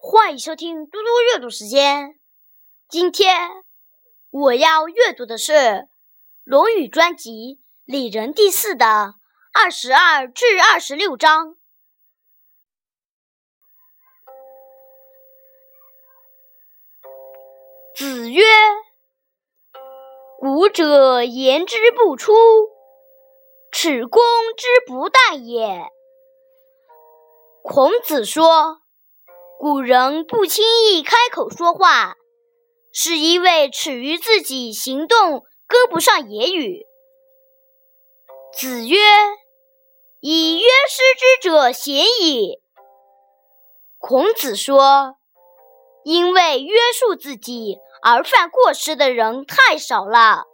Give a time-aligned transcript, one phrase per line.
[0.00, 2.20] 欢迎收听嘟嘟阅读时间。
[2.88, 3.48] 今天
[4.30, 5.52] 我要阅读的是
[6.44, 7.30] 《论语》专辑
[7.84, 9.16] 《礼仁》第四的
[9.52, 11.56] 二十二至二十六章。
[17.96, 18.44] 子曰
[20.38, 22.32] ：“古者言之不出，
[23.72, 24.22] 耻公
[24.56, 25.90] 之不待也。”
[27.64, 28.82] 孔子说。
[29.58, 32.14] 古人不轻易开口说话，
[32.92, 36.86] 是因为耻于自己行动跟不上言语。
[38.56, 38.96] 子曰
[40.22, 42.60] ：“以约失之者鲜矣。”
[43.98, 45.16] 孔子说
[46.06, 50.44] ：“因为约束自己而犯过失的人太少了。”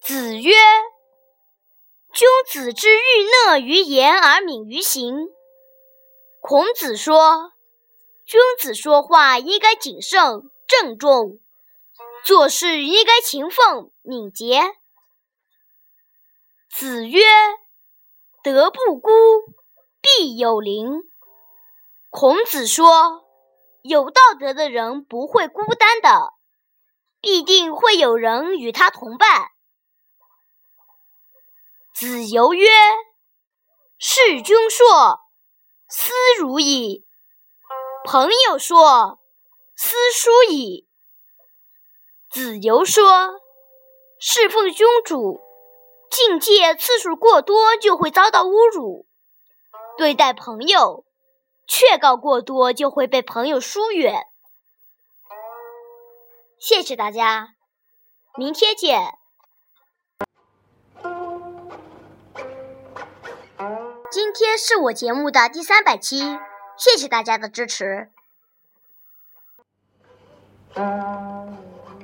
[0.00, 0.54] 子曰
[2.14, 3.00] ：“君子之欲
[3.46, 5.14] 讷于言而敏于行。”
[6.46, 7.52] 孔子说
[8.26, 11.40] ：“君子说话应该谨慎郑重，
[12.22, 14.60] 做事应该勤奋敏捷。”
[16.68, 17.22] 子曰
[18.44, 19.08] ：“德不孤，
[20.02, 20.86] 必有邻。”
[22.12, 23.24] 孔子说
[23.80, 26.34] ：“有道德的人不会孤单的，
[27.22, 29.48] 必定会有人与他同伴。”
[31.96, 32.68] 子游曰
[33.96, 35.20] ：“事君说。”
[35.96, 37.06] 斯如矣。
[38.04, 39.20] 朋友说
[39.78, 40.88] ：“斯疏矣。”
[42.28, 43.40] 子游说
[44.18, 45.40] ：“侍奉君主，
[46.10, 49.06] 境界次数过多就会遭到侮辱；
[49.96, 51.04] 对待朋友，
[51.68, 54.26] 劝告过多就会被朋友疏远。”
[56.58, 57.54] 谢谢大家，
[58.36, 59.16] 明天见。
[64.34, 66.40] 今天是我节目的第三百期，
[66.76, 68.10] 谢谢大家的支持。